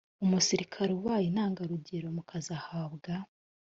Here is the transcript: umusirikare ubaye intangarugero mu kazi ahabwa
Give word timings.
umusirikare 0.23 0.91
ubaye 0.99 1.25
intangarugero 1.27 2.07
mu 2.15 2.23
kazi 2.29 2.51
ahabwa 2.59 3.11